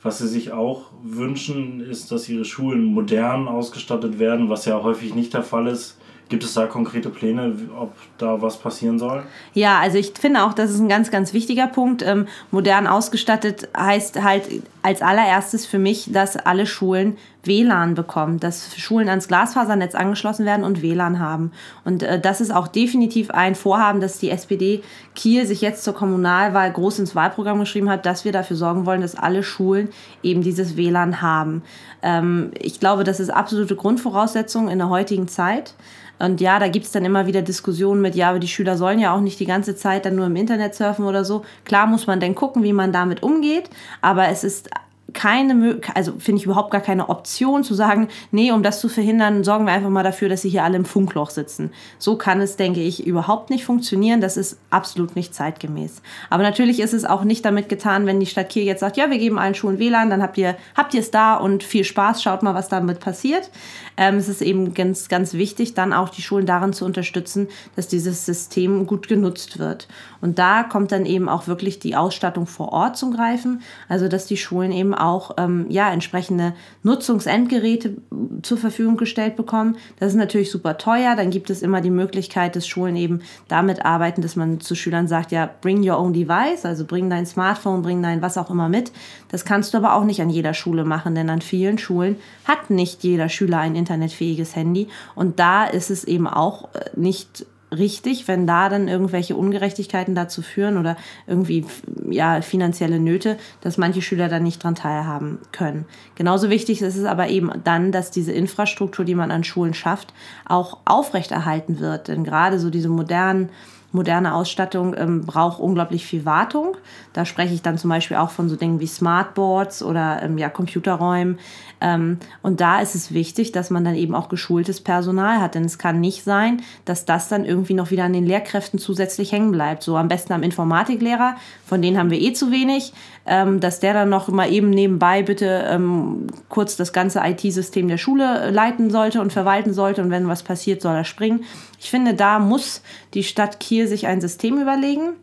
Was 0.04 0.20
sie 0.20 0.28
sich 0.28 0.52
auch 0.52 0.92
wünschen, 1.04 1.82
ist, 1.82 2.12
dass 2.12 2.30
ihre 2.30 2.46
Schulen 2.46 2.86
modern 2.86 3.48
ausgestattet 3.48 4.20
werden, 4.20 4.50
was 4.50 4.66
ja 4.66 4.82
häufig 4.82 5.16
nicht 5.16 5.34
der 5.34 5.44
Fall 5.44 5.68
ist. 5.68 5.98
Gibt 6.32 6.46
es 6.46 6.54
da 6.54 6.66
konkrete 6.66 7.10
Pläne, 7.10 7.54
ob 7.78 7.94
da 8.18 8.42
was 8.42 8.56
passieren 8.56 8.98
soll? 8.98 9.24
Ja, 9.54 9.80
also 9.80 9.98
ich 9.98 10.14
finde 10.18 10.46
auch, 10.46 10.54
das 10.54 10.72
ist 10.72 10.80
ein 10.80 10.88
ganz, 10.88 11.12
ganz 11.12 11.34
wichtiger 11.34 11.68
Punkt. 11.68 12.02
Ähm, 12.04 12.26
modern 12.52 12.88
ausgestattet 12.88 13.68
heißt 13.76 14.24
halt 14.24 14.44
als 14.82 15.02
allererstes 15.02 15.66
für 15.66 15.78
mich, 15.78 16.10
dass 16.14 16.38
alle 16.38 16.66
Schulen 16.66 17.18
WLAN 17.44 17.96
bekommen, 17.96 18.40
dass 18.40 18.76
Schulen 18.78 19.10
ans 19.10 19.28
Glasfasernetz 19.28 19.96
angeschlossen 19.96 20.46
werden 20.46 20.64
und 20.64 20.82
WLAN 20.82 21.20
haben. 21.20 21.52
Und 21.84 22.04
äh, 22.04 22.20
das 22.20 22.42
ist 22.42 22.54
auch 22.54 22.68
definitiv 22.68 23.32
ein 23.32 23.56
Vorhaben, 23.56 24.02
dass 24.02 24.20
die 24.20 24.30
SPD 24.30 24.84
Kiel 25.16 25.46
sich 25.46 25.62
jetzt 25.62 25.84
zur 25.84 25.94
Kommunalwahl 25.94 26.72
groß 26.72 27.00
ins 27.00 27.16
Wahlprogramm 27.16 27.60
geschrieben 27.60 27.90
hat, 27.90 28.06
dass 28.06 28.26
wir 28.26 28.32
dafür 28.32 28.58
sorgen 28.58 28.86
wollen, 28.86 29.02
dass 29.02 29.16
alle 29.16 29.44
Schulen 29.44 29.90
eben 30.24 30.42
dieses 30.42 30.78
WLAN 30.78 31.22
haben. 31.22 31.64
Ähm, 32.02 32.52
ich 32.60 32.80
glaube, 32.80 33.04
das 33.04 33.20
ist 33.20 33.30
absolute 33.30 33.76
Grundvoraussetzung 33.76 34.70
in 34.70 34.78
der 34.78 34.90
heutigen 34.90 35.28
Zeit. 35.28 35.74
Und 36.20 36.40
ja, 36.40 36.60
da 36.60 36.68
gibt 36.68 36.86
es 36.86 36.92
dann 36.92 37.04
immer 37.04 37.26
wieder 37.26 37.42
Diskussionen 37.42 38.00
mit, 38.00 38.14
ja, 38.14 38.30
aber 38.30 38.38
die 38.38 38.48
Schüler 38.48 38.78
sollen 38.78 39.00
ja 39.00 39.16
auch 39.16 39.22
nicht 39.22 39.40
die 39.40 39.48
ganze 39.48 39.76
Zeit 39.76 40.06
dann 40.06 40.16
nur 40.16 40.28
im 40.28 40.36
Internet 40.36 40.76
surfen 40.76 41.06
oder 41.06 41.26
so. 41.26 41.44
Klar 41.66 41.88
muss 41.88 42.06
man 42.06 42.20
dann 42.20 42.36
gucken, 42.36 42.62
wie 42.62 42.74
man 42.74 42.92
damit 42.92 43.24
umgeht, 43.24 43.72
aber 44.02 44.28
es 44.28 44.44
ist 44.44 44.70
keine, 45.14 45.80
also 45.96 46.14
finde 46.18 46.40
ich 46.40 46.46
überhaupt 46.46 46.72
gar 46.72 46.82
keine 46.82 47.10
Option 47.10 47.64
zu 47.64 47.74
sagen, 47.74 48.08
nee, 48.32 48.52
um 48.52 48.64
das 48.64 48.80
zu 48.80 48.90
verhindern, 48.90 49.44
sorgen 49.44 49.66
wir 49.66 49.74
einfach 49.74 49.90
mal 49.90 50.04
dafür, 50.04 50.30
dass 50.30 50.42
sie 50.42 50.50
hier 50.50 50.64
alle 50.64 50.78
im 50.78 50.86
Funkloch 50.86 51.30
sitzen. 51.30 51.72
So 51.98 52.18
kann 52.18 52.42
es, 52.42 52.56
denke 52.56 52.82
ich, 52.82 53.06
überhaupt 53.06 53.50
nicht 53.50 53.66
funktionieren. 53.66 54.22
Das 54.22 54.38
ist 54.38 54.60
absolut 54.70 55.16
nicht 55.16 55.34
zeitgemäß. 55.34 56.02
Aber 56.30 56.44
natürlich 56.44 56.80
ist 56.80 56.94
es 56.94 57.06
auch 57.06 57.24
nicht 57.24 57.46
damit 57.46 57.70
getan, 57.70 58.06
wenn 58.06 58.20
die 58.20 58.26
Stadt 58.26 58.50
Kiel 58.50 58.64
jetzt 58.64 58.80
sagt, 58.80 58.98
ja, 58.98 59.10
wir 59.10 59.18
geben 59.18 59.40
allen 59.40 59.56
Schulen 59.56 59.80
WLAN, 59.80 60.10
dann 60.10 60.22
habt 60.22 60.38
ihr, 60.38 60.56
habt 60.76 60.94
ihr 60.94 61.02
es 61.02 61.12
da 61.12 61.36
und 61.36 61.64
viel 61.64 61.84
Spaß, 61.84 62.22
schaut 62.22 62.44
mal, 62.44 62.56
was 62.56 62.70
damit 62.70 63.00
passiert. 63.00 63.50
Ähm, 63.98 64.16
es 64.16 64.30
ist 64.30 64.42
eben 64.42 64.74
ganz, 64.74 65.10
ganz 65.10 65.34
wichtig, 65.34 65.74
dann 65.74 65.94
auch 65.94 66.10
die 66.10 66.22
Schulen 66.22 66.46
darin 66.46 66.74
zu 66.74 66.86
unterstützen, 66.86 67.48
dass 67.76 67.88
dieses 67.88 68.26
System 68.26 68.88
gut 68.88 69.08
genutzt 69.08 69.60
wird. 69.60 69.88
Und 70.22 70.40
da 70.40 70.64
kommt 70.64 70.92
dann 70.92 71.06
eben 71.06 71.30
auch 71.30 71.48
wirklich 71.48 71.80
die 71.80 71.96
Ausstattung 71.96 72.48
vor 72.48 72.72
Ort 72.72 72.98
zum 72.98 73.14
Greifen, 73.14 73.62
also 73.90 74.08
dass 74.08 74.26
die 74.26 74.38
Schulen 74.38 74.72
eben 74.72 74.94
auch 75.02 75.32
ähm, 75.38 75.66
ja, 75.70 75.92
entsprechende 75.92 76.54
Nutzungsendgeräte 76.84 77.98
zur 78.42 78.58
Verfügung 78.58 78.98
gestellt 78.98 79.36
bekommen. 79.36 79.78
Das 80.00 80.10
ist 80.10 80.18
natürlich 80.18 80.52
super 80.52 80.78
teuer. 80.78 81.16
Dann 81.16 81.30
gibt 81.30 81.50
es 81.50 81.62
immer 81.62 81.82
die 81.82 81.90
Möglichkeit, 81.90 82.56
dass 82.56 82.68
Schulen 82.68 82.96
eben 82.96 83.22
damit 83.48 83.86
arbeiten, 83.86 84.22
dass 84.22 84.36
man 84.36 84.60
zu 84.60 84.76
Schülern 84.76 85.08
sagt, 85.08 85.32
ja, 85.32 85.50
bring 85.62 85.88
your 85.88 86.00
own 86.00 86.14
device, 86.14 86.66
also 86.66 86.86
bring 86.86 87.10
dein 87.10 87.26
Smartphone, 87.26 87.82
bring 87.82 88.02
dein 88.02 88.22
was 88.22 88.38
auch 88.38 88.50
immer 88.50 88.70
mit. 88.70 88.92
Das 89.30 89.46
kannst 89.46 89.74
du 89.74 89.78
aber 89.78 89.96
auch 89.96 90.04
nicht 90.04 90.22
an 90.22 90.30
jeder 90.30 90.54
Schule 90.54 90.86
machen, 90.86 91.16
denn 91.16 91.30
an 91.30 91.42
vielen 91.42 91.78
Schulen 91.78 92.18
hat 92.46 92.70
nicht 92.70 93.04
jeder 93.04 93.30
Schüler 93.30 93.60
ein 93.60 93.76
internetfähiges 93.76 94.56
Handy. 94.56 94.88
Und 95.16 95.40
da 95.40 95.66
ist 95.66 95.90
es 95.90 96.04
eben 96.04 96.28
auch 96.28 96.74
äh, 96.76 96.90
nicht 96.96 97.46
richtig, 97.76 98.28
wenn 98.28 98.46
da 98.46 98.70
dann 98.70 98.88
irgendwelche 98.88 99.36
Ungerechtigkeiten 99.36 100.16
dazu 100.16 100.42
führen 100.42 100.78
oder 100.78 100.98
irgendwie 101.28 101.66
ja, 102.10 102.42
finanzielle 102.42 103.00
Nöte, 103.00 103.38
dass 103.62 103.78
manche 103.78 104.02
Schüler 104.02 104.28
dann 104.28 104.44
nicht 104.44 104.64
dran 104.64 104.76
teilhaben 104.76 105.40
können. 105.52 105.86
Genauso 106.16 106.50
wichtig 106.50 106.82
ist 106.82 106.98
es 106.98 107.06
aber 107.06 107.30
eben 107.30 107.52
dann, 107.64 107.92
dass 107.92 108.12
diese 108.12 108.34
Infrastruktur, 108.34 109.06
die 109.06 109.16
man 109.16 109.32
an 109.32 109.44
Schulen 109.44 109.74
schafft, 109.74 110.14
auch 110.46 110.80
aufrechterhalten 110.86 111.80
wird. 111.80 112.08
Denn 112.08 112.24
gerade 112.24 112.60
so 112.60 112.70
diese 112.70 112.90
modernen 112.90 113.50
moderne 113.92 114.34
Ausstattung 114.34 114.96
ähm, 114.98 115.22
braucht 115.22 115.60
unglaublich 115.60 116.06
viel 116.06 116.26
Wartung. 116.26 116.78
Da 117.14 117.26
spreche 117.26 117.54
ich 117.54 117.62
dann 117.62 117.78
zum 117.78 117.90
Beispiel 117.90 118.18
auch 118.18 118.30
von 118.30 118.48
so 118.48 118.56
Dingen 118.56 118.80
wie 118.80 118.88
Smartboards 118.88 119.84
oder 119.84 120.22
ähm, 120.24 120.38
ja, 120.38 120.50
Computerräumen. 120.50 121.40
Ähm, 121.82 122.20
und 122.42 122.62
da 122.62 122.80
ist 122.80 122.96
es 122.96 123.14
wichtig, 123.14 123.52
dass 123.52 123.70
man 123.70 123.84
dann 123.84 123.96
eben 123.96 124.16
auch 124.16 124.30
geschultes 124.30 124.82
Personal 124.82 125.42
hat. 125.42 125.56
Denn 125.56 125.66
es 125.66 125.78
kann 125.78 126.00
nicht 126.00 126.24
sein, 126.24 126.62
dass 126.86 127.06
das 127.06 127.28
dann 127.28 127.44
irgendwie 127.44 127.74
noch 127.74 127.92
wieder 127.92 128.06
an 128.06 128.14
den 128.14 128.26
Lehrkräften 128.26 128.80
zusätzlich 128.80 129.32
hängen 129.32 129.52
bleibt. 129.52 129.84
So 129.84 129.98
am 129.98 130.08
besten 130.08 130.34
am 130.34 130.44
Informatiklehrer, 130.44 131.36
von 131.66 131.82
denen 131.82 131.98
haben 131.98 132.12
wir 132.12 132.22
eh 132.22 132.34
zu 132.34 132.52
wenig, 132.52 132.94
ähm, 133.26 133.60
dass 133.60 133.80
der 133.80 133.94
dann 133.94 134.10
noch 134.10 134.30
mal 134.30 134.52
eben 134.52 134.70
nebenbei 134.70 135.24
bitte 135.24 135.66
ähm, 135.68 136.28
kurz 136.50 136.78
das 136.78 136.94
ganze 136.94 137.20
IT-System 137.24 137.88
der 137.88 137.98
Schule 137.98 138.52
leiten 138.52 138.90
sollte 138.90 139.20
und 139.20 139.34
verwalten 139.34 139.74
sollte. 139.74 140.02
Und 140.02 140.12
wenn 140.12 140.28
was 140.28 140.44
passiert, 140.44 140.82
soll 140.82 140.96
er 140.96 141.04
springen. 141.04 141.44
Ich 141.82 141.90
finde, 141.90 142.14
da 142.14 142.38
muss 142.38 142.84
die 143.16 143.24
Stadt 143.24 143.60
Kiel 143.60 143.88
sich 143.88 144.06
ein 144.06 144.22
System 144.22 144.62
überlegen. 144.62 145.14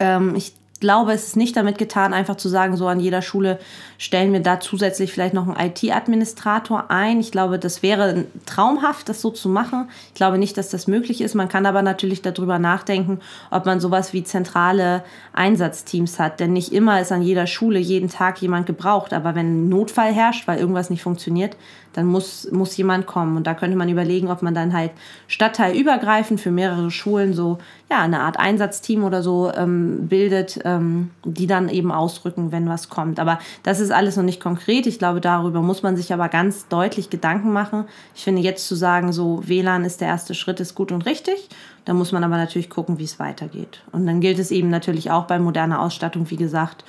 Ähm, 0.00 0.34
ich 0.34 0.52
glaube, 0.80 1.12
es 1.12 1.28
ist 1.28 1.36
nicht 1.36 1.56
damit 1.56 1.78
getan, 1.78 2.12
einfach 2.12 2.36
zu 2.36 2.48
sagen, 2.48 2.76
so 2.76 2.88
an 2.88 2.98
jeder 2.98 3.22
Schule 3.22 3.60
stellen 3.96 4.32
wir 4.32 4.40
da 4.40 4.58
zusätzlich 4.58 5.12
vielleicht 5.12 5.32
noch 5.32 5.46
einen 5.46 5.70
IT-Administrator 5.70 6.90
ein. 6.90 7.20
Ich 7.20 7.30
glaube, 7.30 7.60
das 7.60 7.84
wäre 7.84 8.24
traumhaft, 8.46 9.08
das 9.08 9.22
so 9.22 9.30
zu 9.30 9.48
machen. 9.48 9.88
Ich 10.08 10.14
glaube 10.14 10.38
nicht, 10.38 10.58
dass 10.58 10.70
das 10.70 10.88
möglich 10.88 11.20
ist. 11.20 11.36
Man 11.36 11.48
kann 11.48 11.66
aber 11.66 11.82
natürlich 11.82 12.20
darüber 12.20 12.58
nachdenken, 12.58 13.20
ob 13.52 13.64
man 13.64 13.78
sowas 13.78 14.12
wie 14.12 14.24
zentrale 14.24 15.04
Einsatzteams 15.32 16.18
hat. 16.18 16.40
Denn 16.40 16.52
nicht 16.52 16.72
immer 16.72 17.00
ist 17.00 17.12
an 17.12 17.22
jeder 17.22 17.46
Schule 17.46 17.78
jeden 17.78 18.10
Tag 18.10 18.42
jemand 18.42 18.66
gebraucht. 18.66 19.12
Aber 19.12 19.36
wenn 19.36 19.66
ein 19.66 19.68
Notfall 19.68 20.12
herrscht, 20.12 20.48
weil 20.48 20.58
irgendwas 20.58 20.90
nicht 20.90 21.02
funktioniert, 21.02 21.56
dann 21.96 22.04
muss, 22.04 22.46
muss 22.52 22.76
jemand 22.76 23.06
kommen. 23.06 23.38
Und 23.38 23.46
da 23.46 23.54
könnte 23.54 23.74
man 23.74 23.88
überlegen, 23.88 24.28
ob 24.28 24.42
man 24.42 24.54
dann 24.54 24.74
halt 24.74 24.90
stadtteilübergreifend 25.28 26.38
für 26.38 26.50
mehrere 26.50 26.90
Schulen 26.90 27.32
so 27.32 27.56
ja, 27.90 28.02
eine 28.02 28.20
Art 28.20 28.38
Einsatzteam 28.38 29.02
oder 29.02 29.22
so 29.22 29.50
ähm, 29.56 30.06
bildet, 30.06 30.60
ähm, 30.66 31.10
die 31.24 31.46
dann 31.46 31.70
eben 31.70 31.90
ausrücken, 31.90 32.52
wenn 32.52 32.68
was 32.68 32.90
kommt. 32.90 33.18
Aber 33.18 33.38
das 33.62 33.80
ist 33.80 33.92
alles 33.92 34.16
noch 34.16 34.24
nicht 34.24 34.42
konkret. 34.42 34.86
Ich 34.86 34.98
glaube, 34.98 35.22
darüber 35.22 35.62
muss 35.62 35.82
man 35.82 35.96
sich 35.96 36.12
aber 36.12 36.28
ganz 36.28 36.68
deutlich 36.68 37.08
Gedanken 37.08 37.50
machen. 37.50 37.86
Ich 38.14 38.24
finde, 38.24 38.42
jetzt 38.42 38.68
zu 38.68 38.74
sagen, 38.74 39.14
so 39.14 39.40
WLAN 39.48 39.86
ist 39.86 40.02
der 40.02 40.08
erste 40.08 40.34
Schritt, 40.34 40.60
ist 40.60 40.74
gut 40.74 40.92
und 40.92 41.06
richtig. 41.06 41.48
Da 41.86 41.94
muss 41.94 42.12
man 42.12 42.24
aber 42.24 42.36
natürlich 42.36 42.68
gucken, 42.68 42.98
wie 42.98 43.04
es 43.04 43.18
weitergeht. 43.18 43.80
Und 43.90 44.06
dann 44.06 44.20
gilt 44.20 44.38
es 44.38 44.50
eben 44.50 44.68
natürlich 44.68 45.10
auch 45.10 45.24
bei 45.24 45.38
moderner 45.38 45.80
Ausstattung, 45.80 46.28
wie 46.30 46.36
gesagt, 46.36 46.84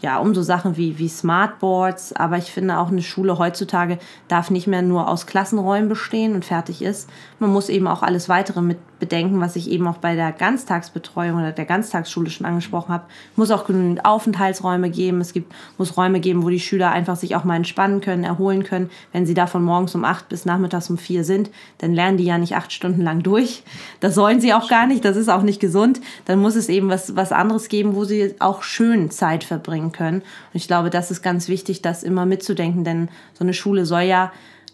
ja, 0.00 0.18
um 0.18 0.34
so 0.34 0.42
Sachen 0.42 0.76
wie, 0.76 0.98
wie 0.98 1.08
Smartboards. 1.08 2.14
Aber 2.14 2.38
ich 2.38 2.52
finde 2.52 2.78
auch 2.78 2.88
eine 2.88 3.02
Schule 3.02 3.38
heutzutage 3.38 3.98
darf 4.28 4.50
nicht 4.50 4.66
mehr 4.66 4.82
nur 4.82 5.08
aus 5.08 5.26
Klassenräumen 5.26 5.88
bestehen 5.88 6.34
und 6.34 6.44
fertig 6.44 6.82
ist. 6.82 7.08
Man 7.38 7.52
muss 7.52 7.68
eben 7.68 7.86
auch 7.86 8.02
alles 8.02 8.28
weitere 8.28 8.62
mit 8.62 8.78
bedenken, 9.00 9.40
was 9.40 9.56
ich 9.56 9.70
eben 9.70 9.88
auch 9.88 9.96
bei 9.96 10.14
der 10.14 10.30
Ganztagsbetreuung 10.30 11.38
oder 11.38 11.52
der 11.52 11.64
Ganztagsschule 11.64 12.30
schon 12.30 12.46
angesprochen 12.46 12.92
habe. 12.92 13.04
Es 13.32 13.36
muss 13.36 13.50
auch 13.50 13.66
genügend 13.66 14.04
Aufenthaltsräume 14.04 14.90
geben. 14.90 15.20
Es 15.20 15.32
gibt, 15.32 15.52
muss 15.78 15.96
Räume 15.96 16.20
geben, 16.20 16.44
wo 16.44 16.50
die 16.50 16.60
Schüler 16.60 16.92
einfach 16.92 17.16
sich 17.16 17.34
auch 17.34 17.44
mal 17.44 17.56
entspannen 17.56 18.00
können, 18.00 18.22
erholen 18.22 18.62
können. 18.62 18.90
Wenn 19.12 19.26
sie 19.26 19.34
da 19.34 19.46
von 19.46 19.64
morgens 19.64 19.94
um 19.94 20.04
acht 20.04 20.28
bis 20.28 20.44
nachmittags 20.44 20.90
um 20.90 20.98
vier 20.98 21.24
sind, 21.24 21.50
dann 21.78 21.92
lernen 21.92 22.18
die 22.18 22.24
ja 22.24 22.38
nicht 22.38 22.54
acht 22.54 22.72
Stunden 22.72 23.02
lang 23.02 23.22
durch. 23.22 23.64
Das 23.98 24.14
sollen 24.14 24.40
sie 24.40 24.54
auch 24.54 24.68
gar 24.68 24.86
nicht. 24.86 25.04
Das 25.04 25.16
ist 25.16 25.28
auch 25.28 25.42
nicht 25.42 25.60
gesund. 25.60 26.00
Dann 26.26 26.38
muss 26.38 26.54
es 26.54 26.68
eben 26.68 26.88
was, 26.88 27.16
was 27.16 27.32
anderes 27.32 27.68
geben, 27.68 27.96
wo 27.96 28.04
sie 28.04 28.34
auch 28.38 28.62
schön 28.62 29.10
Zeit 29.10 29.42
verbringen 29.42 29.92
können. 29.92 30.20
Und 30.20 30.24
ich 30.52 30.68
glaube, 30.68 30.90
das 30.90 31.10
ist 31.10 31.22
ganz 31.22 31.48
wichtig, 31.48 31.82
das 31.82 32.02
immer 32.02 32.26
mitzudenken, 32.26 32.84
denn 32.84 33.08
so 33.32 33.44
eine 33.44 33.54
Schule 33.54 33.86
soll 33.86 34.02
ja 34.02 34.30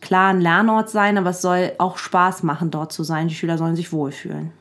klar 0.06 0.30
ein 0.30 0.40
Lernort 0.40 0.88
sein, 0.88 1.18
aber 1.18 1.30
es 1.30 1.42
soll 1.42 1.72
auch 1.78 1.98
Spaß 1.98 2.42
machen, 2.44 2.70
dort 2.70 2.92
zu 2.92 3.02
sein. 3.02 3.28
Die 3.28 3.34
Schüler 3.34 3.58
sollen 3.58 3.76
sich 3.76 3.92
wohlfühlen. 3.92 4.52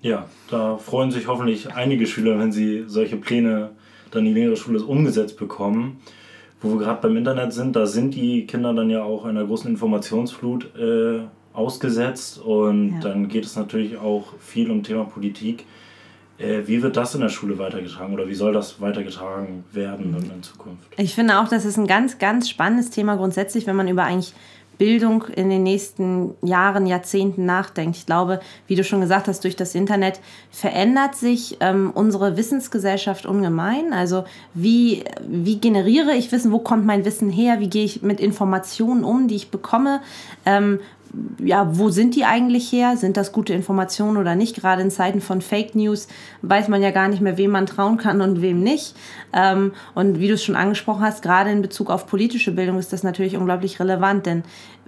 Ja, 0.00 0.26
da 0.50 0.78
freuen 0.78 1.10
sich 1.10 1.26
hoffentlich 1.28 1.74
einige 1.74 2.06
Schüler, 2.06 2.38
wenn 2.38 2.52
sie 2.52 2.84
solche 2.86 3.16
Pläne 3.16 3.70
dann 4.10 4.26
in 4.26 4.36
ihrer 4.36 4.56
Schule 4.56 4.82
umgesetzt 4.82 5.38
bekommen. 5.38 6.00
Wo 6.60 6.70
wir 6.70 6.78
gerade 6.78 7.00
beim 7.02 7.16
Internet 7.16 7.52
sind, 7.52 7.74
da 7.74 7.86
sind 7.86 8.14
die 8.14 8.46
Kinder 8.46 8.72
dann 8.72 8.88
ja 8.90 9.02
auch 9.02 9.24
einer 9.24 9.44
großen 9.44 9.68
Informationsflut 9.68 10.76
äh, 10.76 11.22
ausgesetzt 11.52 12.38
und 12.38 12.94
ja. 12.94 13.00
dann 13.00 13.28
geht 13.28 13.44
es 13.44 13.56
natürlich 13.56 13.98
auch 13.98 14.34
viel 14.38 14.70
um 14.70 14.84
Thema 14.84 15.04
Politik. 15.04 15.66
Äh, 16.38 16.62
wie 16.66 16.80
wird 16.82 16.96
das 16.96 17.16
in 17.16 17.20
der 17.20 17.28
Schule 17.28 17.58
weitergetragen 17.58 18.14
oder 18.14 18.28
wie 18.28 18.34
soll 18.34 18.52
das 18.52 18.80
weitergetragen 18.80 19.64
werden 19.72 20.16
in 20.32 20.42
Zukunft? 20.42 20.84
Ich 20.96 21.14
finde 21.14 21.40
auch, 21.40 21.48
das 21.48 21.64
ist 21.64 21.76
ein 21.76 21.88
ganz, 21.88 22.18
ganz 22.18 22.48
spannendes 22.48 22.90
Thema 22.90 23.16
grundsätzlich, 23.16 23.66
wenn 23.66 23.76
man 23.76 23.88
über 23.88 24.04
eigentlich 24.04 24.32
Bildung 24.78 25.24
in 25.24 25.50
den 25.50 25.62
nächsten 25.62 26.34
Jahren, 26.42 26.86
Jahrzehnten 26.86 27.46
nachdenkt. 27.46 27.96
Ich 27.96 28.06
glaube, 28.06 28.40
wie 28.66 28.74
du 28.74 28.84
schon 28.84 29.00
gesagt 29.00 29.28
hast, 29.28 29.44
durch 29.44 29.56
das 29.56 29.74
Internet 29.74 30.20
verändert 30.50 31.14
sich 31.14 31.58
ähm, 31.60 31.90
unsere 31.94 32.36
Wissensgesellschaft 32.36 33.26
ungemein. 33.26 33.92
Also 33.92 34.24
wie, 34.54 35.04
wie 35.26 35.58
generiere 35.58 36.14
ich 36.14 36.32
Wissen, 36.32 36.52
wo 36.52 36.58
kommt 36.58 36.86
mein 36.86 37.04
Wissen 37.04 37.30
her, 37.30 37.60
wie 37.60 37.68
gehe 37.68 37.84
ich 37.84 38.02
mit 38.02 38.20
Informationen 38.20 39.04
um, 39.04 39.28
die 39.28 39.36
ich 39.36 39.50
bekomme, 39.50 40.00
ähm, 40.44 40.80
ja, 41.44 41.76
wo 41.76 41.90
sind 41.90 42.14
die 42.14 42.24
eigentlich 42.24 42.72
her? 42.72 42.96
Sind 42.96 43.16
das 43.16 43.32
gute 43.32 43.52
Informationen 43.52 44.16
oder 44.16 44.34
nicht? 44.34 44.56
Gerade 44.56 44.82
in 44.82 44.90
Zeiten 44.90 45.20
von 45.20 45.42
Fake 45.42 45.74
News 45.74 46.08
weiß 46.42 46.68
man 46.68 46.82
ja 46.82 46.90
gar 46.90 47.08
nicht 47.08 47.20
mehr, 47.20 47.36
wem 47.36 47.50
man 47.50 47.66
trauen 47.66 47.98
kann 47.98 48.20
und 48.22 48.40
wem 48.40 48.60
nicht. 48.62 48.94
Ähm, 49.32 49.72
und 49.94 50.20
wie 50.20 50.28
du 50.28 50.34
es 50.34 50.44
schon 50.44 50.56
angesprochen 50.56 51.02
hast, 51.02 51.22
gerade 51.22 51.50
in 51.50 51.60
Bezug 51.60 51.90
auf 51.90 52.06
politische 52.06 52.52
Bildung 52.52 52.78
ist 52.78 52.92
das 52.92 53.02
natürlich 53.02 53.36
unglaublich 53.36 53.78
relevant, 53.78 54.24
denn 54.24 54.38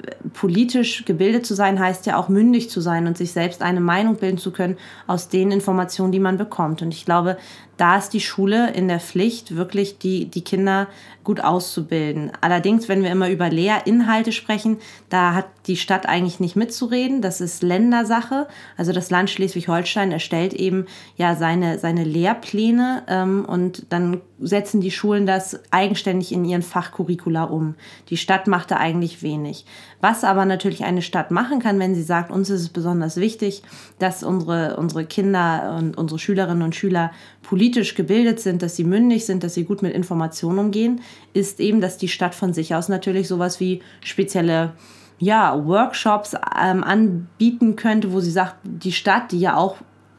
äh, 0.02 0.12
politisch 0.32 1.04
gebildet 1.04 1.44
zu 1.44 1.54
sein 1.54 1.78
heißt 1.78 2.06
ja 2.06 2.16
auch 2.16 2.28
mündig 2.28 2.70
zu 2.70 2.80
sein 2.80 3.06
und 3.06 3.18
sich 3.18 3.32
selbst 3.32 3.60
eine 3.60 3.80
Meinung 3.80 4.16
bilden 4.16 4.38
zu 4.38 4.50
können 4.50 4.76
aus 5.06 5.28
den 5.28 5.50
Informationen, 5.50 6.12
die 6.12 6.20
man 6.20 6.38
bekommt. 6.38 6.80
Und 6.80 6.94
ich 6.94 7.04
glaube, 7.04 7.36
da 7.76 7.96
ist 7.96 8.10
die 8.10 8.20
Schule 8.20 8.72
in 8.72 8.88
der 8.88 9.00
Pflicht, 9.00 9.56
wirklich 9.56 9.98
die, 9.98 10.26
die 10.26 10.42
Kinder 10.42 10.88
gut 11.24 11.40
auszubilden. 11.40 12.30
Allerdings, 12.40 12.88
wenn 12.88 13.02
wir 13.02 13.10
immer 13.10 13.30
über 13.30 13.48
Lehrinhalte 13.48 14.30
sprechen, 14.30 14.78
da 15.08 15.34
hat 15.34 15.46
die 15.66 15.76
Stadt 15.76 16.06
eigentlich 16.06 16.40
nicht 16.40 16.54
mitzureden. 16.54 17.22
Das 17.22 17.40
ist 17.40 17.62
Ländersache. 17.62 18.46
Also 18.76 18.92
das 18.92 19.10
Land 19.10 19.30
Schleswig-Holstein 19.30 20.12
erstellt 20.12 20.52
eben 20.52 20.86
ja 21.16 21.34
seine, 21.34 21.78
seine 21.78 22.04
Lehrpläne 22.04 23.02
ähm, 23.08 23.44
und 23.46 23.86
dann 23.90 24.20
setzen 24.40 24.80
die 24.80 24.90
Schulen 24.90 25.26
das 25.26 25.60
eigenständig 25.70 26.32
in 26.32 26.44
ihren 26.44 26.62
Fachcurricula 26.62 27.44
um. 27.44 27.74
Die 28.08 28.16
Stadt 28.16 28.46
macht 28.46 28.70
da 28.70 28.76
eigentlich 28.76 29.22
wenig. 29.22 29.64
Was 30.00 30.24
aber 30.24 30.44
natürlich 30.44 30.84
eine 30.84 31.02
Stadt 31.02 31.30
machen 31.30 31.60
kann, 31.60 31.78
wenn 31.78 31.94
sie 31.94 32.02
sagt, 32.02 32.30
uns 32.30 32.50
ist 32.50 32.60
es 32.60 32.68
besonders 32.68 33.16
wichtig, 33.16 33.62
dass 33.98 34.22
unsere, 34.22 34.76
unsere 34.76 35.04
Kinder 35.04 35.76
und 35.78 35.96
unsere 35.96 36.18
Schülerinnen 36.18 36.62
und 36.62 36.74
Schüler 36.74 37.12
politisch 37.42 37.94
gebildet 37.94 38.40
sind, 38.40 38.62
dass 38.62 38.76
sie 38.76 38.84
mündig 38.84 39.24
sind, 39.24 39.44
dass 39.44 39.54
sie 39.54 39.64
gut 39.64 39.82
mit 39.82 39.94
Informationen 39.94 40.58
umgehen, 40.58 41.00
ist 41.32 41.60
eben, 41.60 41.80
dass 41.80 41.96
die 41.96 42.08
Stadt 42.08 42.34
von 42.34 42.52
sich 42.52 42.74
aus 42.74 42.88
natürlich 42.88 43.28
sowas 43.28 43.60
wie 43.60 43.82
spezielle 44.00 44.72
ja, 45.18 45.64
Workshops 45.64 46.34
ähm, 46.60 46.82
anbieten 46.82 47.76
könnte, 47.76 48.12
wo 48.12 48.20
sie 48.20 48.30
sagt, 48.30 48.56
die 48.64 48.92
Stadt, 48.92 49.32
die 49.32 49.40
ja 49.40 49.56
auch 49.56 49.76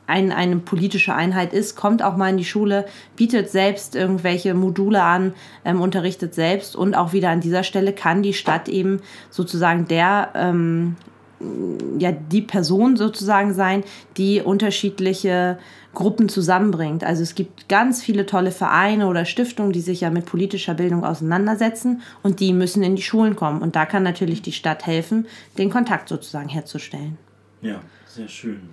ein, 0.07 0.31
eine 0.31 0.57
politische 0.57 1.13
Einheit 1.13 1.53
ist, 1.53 1.75
kommt 1.75 2.01
auch 2.01 2.15
mal 2.15 2.29
in 2.29 2.37
die 2.37 2.45
Schule, 2.45 2.85
bietet 3.15 3.49
selbst 3.49 3.95
irgendwelche 3.95 4.53
Module 4.53 5.01
an, 5.01 5.33
ähm, 5.63 5.81
unterrichtet 5.81 6.33
selbst 6.33 6.75
und 6.75 6.95
auch 6.95 7.13
wieder 7.13 7.29
an 7.29 7.41
dieser 7.41 7.63
Stelle 7.63 7.93
kann 7.93 8.23
die 8.23 8.33
Stadt 8.33 8.69
eben 8.69 9.01
sozusagen 9.29 9.87
der 9.87 10.29
ähm, 10.35 10.95
ja 11.99 12.11
die 12.11 12.41
Person 12.41 12.95
sozusagen 12.95 13.53
sein, 13.53 13.83
die 14.17 14.41
unterschiedliche 14.41 15.57
Gruppen 15.93 16.29
zusammenbringt. 16.29 17.03
Also 17.03 17.23
es 17.23 17.35
gibt 17.35 17.67
ganz 17.69 18.01
viele 18.01 18.25
tolle 18.25 18.51
Vereine 18.51 19.07
oder 19.07 19.25
Stiftungen, 19.25 19.71
die 19.71 19.81
sich 19.81 20.01
ja 20.01 20.09
mit 20.09 20.25
politischer 20.25 20.73
Bildung 20.73 21.03
auseinandersetzen 21.03 22.01
und 22.21 22.39
die 22.39 22.53
müssen 22.53 22.83
in 22.83 22.95
die 22.95 23.01
Schulen 23.01 23.35
kommen. 23.35 23.61
Und 23.61 23.75
da 23.75 23.85
kann 23.85 24.03
natürlich 24.03 24.41
die 24.41 24.51
Stadt 24.51 24.85
helfen, 24.85 25.27
den 25.57 25.69
Kontakt 25.69 26.09
sozusagen 26.09 26.49
herzustellen. 26.49 27.17
Ja, 27.61 27.81
sehr 28.07 28.27
schön. 28.27 28.69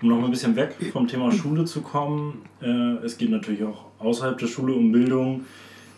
Um 0.00 0.08
noch 0.08 0.22
ein 0.22 0.30
bisschen 0.30 0.54
weg 0.56 0.76
vom 0.92 1.08
Thema 1.08 1.32
Schule 1.32 1.64
zu 1.64 1.80
kommen, 1.80 2.42
äh, 2.62 3.04
es 3.04 3.18
geht 3.18 3.30
natürlich 3.30 3.64
auch 3.64 3.86
außerhalb 3.98 4.38
der 4.38 4.46
Schule 4.46 4.74
um 4.74 4.92
Bildung. 4.92 5.44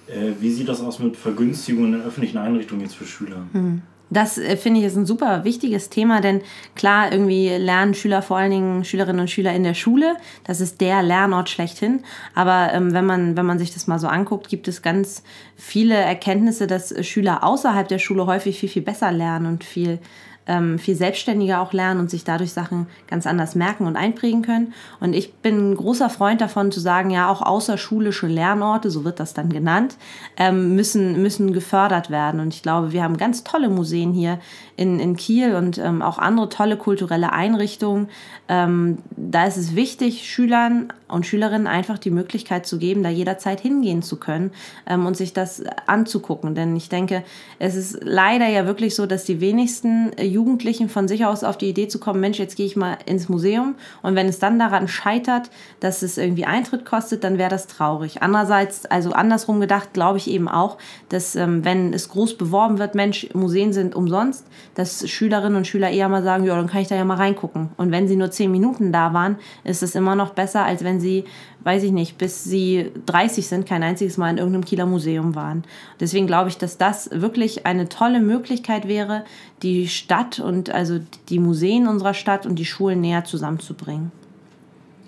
Äh, 0.07 0.33
wie 0.41 0.51
sieht 0.51 0.69
das 0.69 0.81
aus 0.81 0.99
mit 0.99 1.17
Vergünstigungen 1.17 1.95
in 1.95 2.03
öffentlichen 2.03 2.39
Einrichtungen 2.39 2.83
jetzt 2.83 2.97
für 2.97 3.05
Schüler? 3.05 3.45
Mhm. 3.53 3.83
Das 4.11 4.39
äh, 4.39 4.57
finde 4.57 4.81
ich 4.81 4.87
ist 4.87 4.97
ein 4.97 5.07
super 5.07 5.45
wichtiges 5.45 5.89
Thema, 5.89 6.21
denn 6.21 6.43
klar, 6.75 7.13
irgendwie 7.13 7.49
lernen 7.49 7.95
Schüler 7.95 8.23
vor 8.23 8.39
allen 8.39 8.51
Dingen 8.51 8.85
Schülerinnen 8.85 9.21
und 9.21 9.31
Schüler 9.31 9.55
in 9.55 9.63
der 9.63 9.75
Schule. 9.75 10.17
Das 10.45 10.61
ist 10.61 10.81
der 10.81 11.03
Lernort 11.03 11.49
schlechthin. 11.49 12.03
Aber 12.35 12.73
ähm, 12.73 12.93
wenn, 12.93 13.07
man, 13.07 13.37
wenn 13.37 13.47
man 13.47 13.59
sich 13.59 13.73
das 13.73 13.87
mal 13.87 13.99
so 13.99 14.09
anguckt, 14.09 14.49
gibt 14.49 14.67
es 14.67 14.83
ganz 14.83 15.23
viele 15.57 15.95
Erkenntnisse, 15.95 16.67
dass 16.67 16.95
Schüler 17.07 17.45
außerhalb 17.45 17.87
der 17.87 17.99
Schule 17.99 18.27
häufig 18.27 18.59
viel, 18.59 18.69
viel 18.69 18.83
besser 18.83 19.13
lernen 19.13 19.47
und 19.47 19.63
viel 19.65 20.01
ähm, 20.47 20.79
viel 20.79 20.97
selbstständiger 20.97 21.61
auch 21.61 21.73
lernen 21.73 22.01
und 22.01 22.11
sich 22.11 22.25
dadurch 22.25 22.53
Sachen 22.53 22.87
ganz 23.09 23.27
anders 23.27 23.55
merken 23.55 23.87
und 23.87 23.97
einprägen 23.97 24.43
können. 24.43 24.73
Und 24.99 25.13
ich 25.15 25.35
bin 25.35 25.73
ein 25.73 25.77
großer 25.77 26.11
Freund 26.11 26.41
davon 26.41 26.73
zu 26.73 26.81
sagen, 26.81 27.11
ja, 27.11 27.31
auch 27.31 27.43
außerschulische 27.43 28.27
Lernorte, 28.27 28.91
so 28.91 29.05
wird 29.05 29.21
das 29.21 29.35
dann 29.35 29.51
genannt, 29.51 29.97
ähm, 30.37 30.75
müssen, 30.75 31.23
müssen 31.23 31.53
gefördert 31.53 32.11
werden. 32.11 32.41
Und 32.41 32.55
ich 32.55 32.63
glaube, 32.63 32.93
wir 32.93 33.03
haben 33.03 33.17
ganz 33.17 33.45
tolle 33.45 33.69
Museen 33.69 34.13
hier 34.13 34.39
in, 34.77 34.99
in 34.99 35.15
Kiel 35.15 35.55
und 35.55 35.79
ähm, 35.79 36.01
auch 36.01 36.19
andere 36.19 36.49
tolle 36.49 36.77
kulturelle 36.77 37.33
Einrichtungen. 37.33 38.09
Ähm, 38.49 38.99
da 39.17 39.45
ist 39.45 39.59
es 39.59 39.77
wichtig, 39.77 40.29
Schülern 40.29 40.93
und 41.07 41.27
Schülerinnen 41.27 41.67
einfach 41.67 41.99
die 41.99 42.11
Möglichkeit 42.11 42.67
zu 42.67 42.79
geben, 42.79 43.03
da 43.03 43.11
jederzeit 43.11 43.61
hingehen 43.61 44.03
zu 44.03 44.17
können 44.17 44.53
ähm, 44.87 45.07
und 45.07 45.17
sich 45.17 45.33
das 45.33 45.63
anzugucken. 45.87 46.55
Denn 46.55 46.75
ich 46.77 46.89
denke, 46.89 47.25
es 47.59 47.77
ist 47.77 47.99
leider 48.03 48.49
ja 48.49 48.67
wirklich 48.67 48.95
so, 48.95 49.07
dass 49.07 49.25
die 49.25 49.41
wenigsten 49.41 50.13
Jugendlichen 50.31 50.89
von 50.89 51.09
sich 51.09 51.25
aus 51.25 51.45
auf 51.45 51.59
die 51.59 51.69
Idee 51.69 51.89
zu 51.89 51.99
kommen, 51.99 52.21
Mensch, 52.21 52.39
jetzt 52.39 52.57
gehe 52.57 52.67
ich 52.67 52.77
mal 52.77 52.99
ins 53.07 53.29
Museum. 53.29 53.75
Und 54.03 54.15
wenn 54.15 54.29
es 54.29 54.39
dann 54.39 54.59
daran 54.59 54.89
scheitert, 54.89 55.51
dass 55.81 56.03
es 56.03 56.19
irgendwie 56.19 56.45
Eintritt 56.45 56.85
kostet, 56.85 57.25
dann 57.25 57.39
wäre 57.39 57.51
das 57.51 57.67
traurig. 57.67 58.23
Andererseits, 58.23 58.87
also 58.87 59.13
andersrum 59.13 59.61
gedacht, 59.61 59.93
glaube 59.93 60.19
ich 60.19 60.31
eben 60.31 60.49
auch, 60.49 60.79
dass 61.09 61.37
ähm, 61.37 61.65
wenn 61.65 61.93
es 61.93 62.09
groß 62.09 62.37
beworben 62.37 62.79
wird, 62.79 62.95
Mensch, 62.95 63.29
Museen 63.35 63.73
sind 63.73 63.95
umsonst, 63.95 64.47
dass 64.75 65.09
Schülerinnen 65.09 65.57
und 65.57 65.67
Schüler 65.67 65.91
eher 65.91 66.09
mal 66.09 66.23
sagen, 66.23 66.45
ja, 66.45 66.57
dann 66.57 66.69
kann 66.69 66.83
ich 66.83 66.89
da 66.89 66.95
ja 66.95 67.05
mal 67.05 67.17
reingucken. 67.17 67.71
Und 67.77 67.91
wenn 67.91 68.09
sie 68.09 68.17
nur 68.17 68.31
zehn 68.31 68.51
Minuten 68.51 68.93
da 68.93 69.13
waren, 69.13 69.37
ist 69.65 69.83
es 69.83 69.95
immer 69.95 70.15
noch 70.15 70.31
besser, 70.31 70.65
als 70.65 70.85
wenn 70.85 71.01
sie 71.01 71.25
weiß 71.65 71.83
ich 71.83 71.93
nicht, 71.93 72.19
bis 72.19 72.45
sie 72.45 72.91
30 73.07 73.47
sind, 73.47 73.67
kein 73.67 73.83
einziges 73.83 74.17
Mal 74.17 74.31
in 74.31 74.39
irgendeinem 74.39 74.65
Kieler 74.65 74.87
Museum 74.87 75.35
waren. 75.35 75.65
Deswegen 75.99 76.27
glaube 76.27 76.49
ich, 76.49 76.59
dass 76.59 76.79
das 76.79 77.11
wirklich 77.13 77.67
eine 77.67 77.89
tolle 77.89 78.21
Möglichkeit 78.21 78.89
wäre, 78.89 79.25
die 79.63 79.89
Stadt 79.89 80.41
und 80.41 80.71
also 80.71 81.01
die 81.29 81.39
Museen 81.39 81.87
unserer 81.87 82.15
Stadt 82.15 82.47
und 82.47 82.59
die 82.59 82.65
Schulen 82.65 83.01
näher 83.01 83.25
zusammenzubringen. 83.25 84.13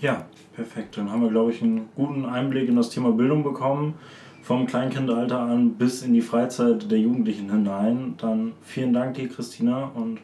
Ja, 0.00 0.26
perfekt. 0.54 0.96
Dann 0.96 1.10
haben 1.10 1.22
wir, 1.22 1.30
glaube 1.30 1.52
ich, 1.52 1.62
einen 1.62 1.88
guten 1.96 2.26
Einblick 2.26 2.68
in 2.68 2.76
das 2.76 2.90
Thema 2.90 3.12
Bildung 3.12 3.42
bekommen. 3.42 3.94
Vom 4.42 4.66
Kleinkindalter 4.66 5.38
an 5.38 5.74
bis 5.74 6.02
in 6.02 6.12
die 6.12 6.20
Freizeit 6.20 6.90
der 6.90 6.98
Jugendlichen 6.98 7.50
hinein. 7.50 8.14
Dann 8.18 8.52
vielen 8.62 8.92
Dank 8.92 9.14
dir, 9.14 9.28
Christina, 9.28 9.92
und 9.94 10.18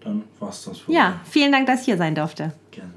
dann 0.00 0.22
war 0.40 0.48
es 0.48 0.64
das 0.64 0.78
für 0.78 0.92
Ja, 0.92 1.20
vielen 1.24 1.52
Dank, 1.52 1.66
dass 1.66 1.80
ich 1.80 1.86
hier 1.86 1.98
sein 1.98 2.14
durfte. 2.14 2.52
Gerne. 2.70 2.92